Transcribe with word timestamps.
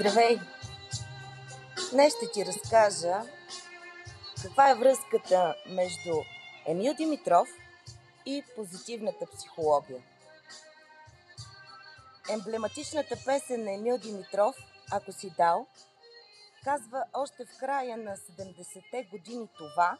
Здравей! 0.00 0.40
Днес 1.92 2.14
ще 2.16 2.30
ти 2.32 2.46
разкажа 2.46 3.22
каква 4.42 4.70
е 4.70 4.74
връзката 4.74 5.54
между 5.66 6.14
Емил 6.66 6.94
Димитров 6.94 7.48
и 8.26 8.44
позитивната 8.56 9.26
психология. 9.26 10.02
Емблематичната 12.30 13.16
песен 13.24 13.64
на 13.64 13.72
Емил 13.72 13.98
Димитров 13.98 14.56
«Ако 14.90 15.12
си 15.12 15.32
дал» 15.36 15.66
казва 16.64 17.04
още 17.14 17.44
в 17.44 17.58
края 17.60 17.96
на 17.96 18.16
70-те 18.16 19.02
години 19.02 19.48
това, 19.58 19.98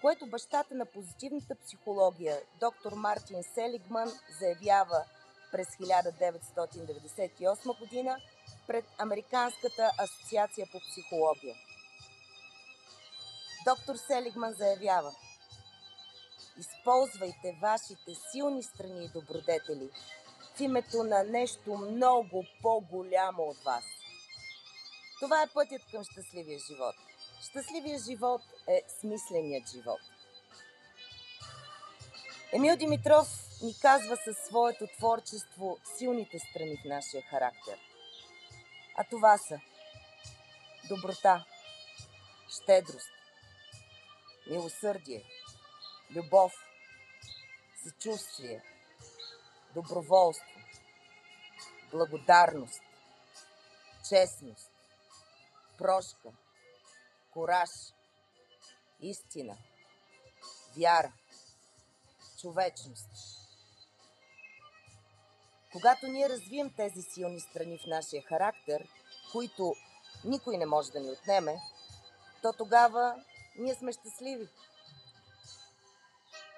което 0.00 0.26
бащата 0.26 0.74
на 0.74 0.86
позитивната 0.86 1.54
психология, 1.54 2.40
доктор 2.60 2.92
Мартин 2.92 3.42
Селигман, 3.54 4.12
заявява 4.40 5.04
през 5.52 5.68
1998 5.68 7.78
година 7.78 8.20
пред 8.66 8.84
Американската 8.98 9.90
асоциация 9.98 10.66
по 10.72 10.80
психология. 10.80 11.54
Доктор 13.64 13.96
Селигман 13.96 14.52
заявява 14.52 15.12
Използвайте 16.58 17.58
вашите 17.62 18.14
силни 18.32 18.62
страни 18.62 19.04
и 19.04 19.08
добродетели 19.08 19.90
в 20.56 20.60
името 20.60 21.02
на 21.02 21.24
нещо 21.24 21.76
много 21.76 22.44
по-голямо 22.62 23.42
от 23.42 23.56
вас. 23.64 23.84
Това 25.20 25.42
е 25.42 25.52
пътят 25.54 25.82
към 25.90 26.04
щастливия 26.04 26.58
живот. 26.58 26.94
Щастливия 27.50 27.98
живот 27.98 28.42
е 28.68 28.82
смисленият 29.00 29.70
живот. 29.70 30.00
Емил 32.52 32.76
Димитров 32.76 33.28
ни 33.62 33.74
казва 33.82 34.16
със 34.24 34.36
своето 34.36 34.86
творчество 34.98 35.78
силните 35.96 36.38
страни 36.38 36.76
в 36.76 36.88
нашия 36.88 37.22
характер. 37.22 37.78
А 38.98 39.04
това 39.04 39.38
са 39.38 39.60
доброта, 40.88 41.44
щедрост, 42.48 43.10
милосърдие, 44.50 45.24
любов, 46.10 46.52
съчувствие, 47.84 48.62
доброволство, 49.74 50.60
благодарност, 51.90 52.80
честност, 54.08 54.70
прошка, 55.78 56.28
кораж, 57.30 57.70
истина, 59.00 59.56
вяра, 60.76 61.12
човечност. 62.40 63.45
Когато 65.76 66.06
ние 66.06 66.28
развием 66.28 66.70
тези 66.76 67.02
силни 67.02 67.40
страни 67.40 67.78
в 67.78 67.86
нашия 67.86 68.22
характер, 68.22 68.88
които 69.32 69.74
никой 70.24 70.56
не 70.56 70.66
може 70.66 70.90
да 70.90 71.00
ни 71.00 71.10
отнеме, 71.10 71.56
то 72.42 72.52
тогава 72.52 73.14
ние 73.58 73.74
сме 73.74 73.92
щастливи. 73.92 74.48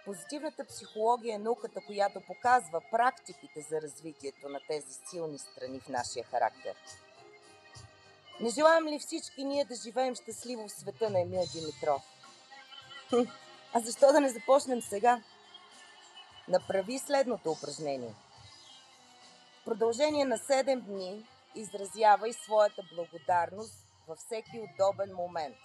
Позитивната 0.05 0.65
психология 0.65 1.35
е 1.35 1.39
науката, 1.39 1.81
която 1.87 2.21
показва 2.21 2.83
практиките 2.91 3.61
за 3.61 3.83
развитието 3.83 4.49
на 4.49 4.61
тези 4.69 4.99
силни 5.11 5.39
страни 5.39 5.81
в 5.81 5.89
нашия 5.89 6.25
характер. 6.25 6.75
Не 8.41 8.51
желаем 8.51 8.89
ли 8.89 8.99
всички 8.99 9.45
ние 9.45 9.65
да 9.65 9.75
живеем 9.75 10.15
щастливо 10.15 10.69
в 10.69 10.73
света 10.73 11.11
на 11.11 11.21
Емил 11.21 11.45
Димитров? 11.53 12.03
А 13.73 13.81
защо 13.81 14.13
да 14.13 14.21
не 14.21 14.29
започнем 14.29 14.83
сега? 14.83 15.23
Направи 16.49 16.99
следното 16.99 17.51
упражнение. 17.51 18.15
Продължение 19.69 20.25
на 20.25 20.39
7 20.39 20.81
дни 20.81 21.27
изразявай 21.55 22.33
своята 22.33 22.83
благодарност 22.95 23.75
във 24.09 24.19
всеки 24.19 24.61
удобен 24.61 25.15
момент. 25.15 25.57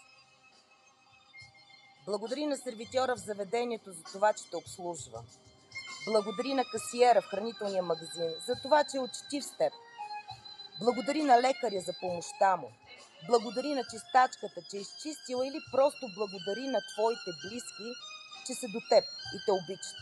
Благодари 2.06 2.46
на 2.46 2.58
сервитьора 2.58 3.16
в 3.16 3.20
заведението 3.20 3.92
за 3.92 4.04
това, 4.04 4.34
че 4.34 4.50
те 4.50 4.58
обслужва. 4.58 5.24
Благодари 6.08 6.54
на 6.54 6.64
касиера 6.72 7.22
в 7.22 7.26
хранителния 7.26 7.84
магазин 7.84 8.32
за 8.48 8.56
това, 8.64 8.84
че 8.84 8.98
е 8.98 9.06
учтив 9.08 9.44
с 9.46 9.58
теб. 9.58 9.74
Благодари 10.82 11.24
на 11.24 11.42
лекаря 11.42 11.82
за 11.82 11.94
помощта 12.02 12.58
му. 12.58 12.70
Благодари 13.28 13.74
на 13.74 13.84
чистачката, 13.84 14.62
че 14.70 14.78
е 14.78 14.86
изчистила 14.86 15.48
или 15.48 15.60
просто 15.72 16.04
благодари 16.18 16.68
на 16.68 16.80
твоите 16.94 17.30
близки, 17.44 17.90
че 18.46 18.54
са 18.54 18.68
до 18.74 18.80
теб 18.90 19.04
и 19.36 19.38
те 19.46 19.52
обичат. 19.52 20.00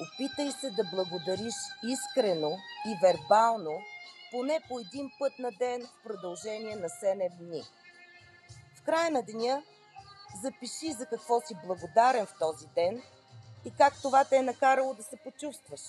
Опитай 0.00 0.52
се 0.52 0.70
да 0.70 0.84
благодариш 0.84 1.54
искрено 1.82 2.50
и 2.86 2.98
вербално 3.02 3.82
поне 4.30 4.60
по 4.68 4.80
един 4.80 5.10
път 5.18 5.38
на 5.38 5.50
ден 5.50 5.86
в 5.86 6.02
продължение 6.02 6.76
на 6.76 6.88
7 6.88 7.36
дни. 7.38 7.62
В 8.76 8.82
края 8.82 9.10
на 9.10 9.22
деня 9.22 9.62
запиши 10.42 10.92
за 10.92 11.06
какво 11.06 11.40
си 11.40 11.54
благодарен 11.64 12.26
в 12.26 12.34
този 12.38 12.66
ден 12.66 13.02
и 13.64 13.70
как 13.70 14.02
това 14.02 14.24
те 14.24 14.36
е 14.36 14.42
накарало 14.42 14.94
да 14.94 15.02
се 15.02 15.16
почувстваш. 15.16 15.80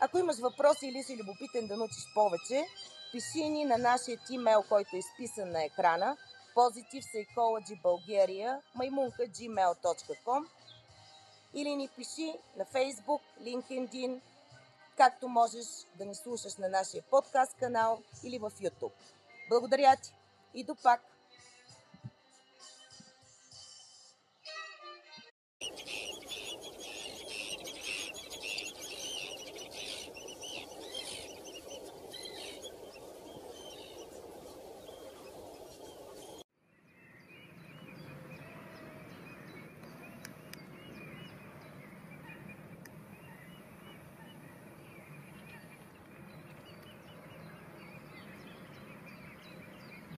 Ако 0.00 0.18
имаш 0.18 0.38
въпроси 0.38 0.86
или 0.86 1.02
си 1.02 1.16
любопитен 1.16 1.66
да 1.66 1.76
научиш 1.76 2.04
повече, 2.14 2.64
пиши 3.12 3.48
ни 3.48 3.64
на 3.64 3.78
нашия 3.78 4.18
имейл, 4.30 4.64
който 4.68 4.96
е 4.96 4.98
изписан 4.98 5.50
на 5.50 5.64
екрана 5.64 6.16
Positive 6.56 7.04
Psychology 7.12 7.76
Bulgaria, 7.82 8.50
maimunka.gmail.com 8.78 10.42
или 11.56 11.74
ни 11.74 11.88
пиши 11.88 12.38
на 12.56 12.64
Facebook, 12.64 13.22
LinkedIn, 13.40 14.20
както 14.96 15.28
можеш 15.28 15.66
да 15.94 16.04
ни 16.04 16.14
слушаш 16.14 16.56
на 16.58 16.68
нашия 16.68 17.02
подкаст 17.02 17.54
канал 17.58 18.02
или 18.22 18.38
в 18.38 18.52
YouTube. 18.60 18.92
Благодаря 19.48 19.96
ти 19.96 20.14
и 20.54 20.64
до 20.64 20.74
пак! 20.74 21.15